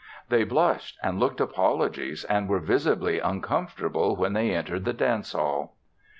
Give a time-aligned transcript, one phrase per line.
[0.29, 5.75] They blushed and looked apologies and were visibly uncomfortable when they entered the dance hall.